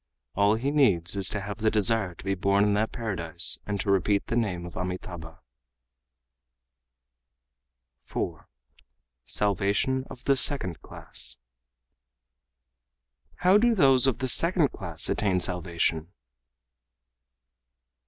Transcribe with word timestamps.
All 0.33 0.55
he 0.55 0.71
needs 0.71 1.15
is 1.15 1.29
to 1.29 1.41
have 1.41 1.59
the 1.59 1.69
desire 1.69 2.15
to 2.15 2.23
be 2.25 2.33
born 2.33 2.63
in 2.63 2.73
that 2.73 2.91
paradise 2.91 3.59
and 3.67 3.79
to 3.81 3.91
repeat 3.91 4.25
the 4.25 4.35
name 4.35 4.65
of 4.65 4.75
Amitabha." 4.75 5.37
4. 8.05 8.49
Salvation 9.25 10.03
of 10.09 10.23
the 10.23 10.35
Second 10.35 10.81
Class 10.81 11.37
"How 13.35 13.59
do 13.59 13.75
those 13.75 14.07
of 14.07 14.17
the 14.17 14.27
second 14.27 14.69
class 14.71 15.07
attain 15.07 15.39
salvation?" 15.39 16.11